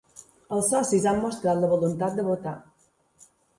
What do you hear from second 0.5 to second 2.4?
Els socis han mostrat la voluntat de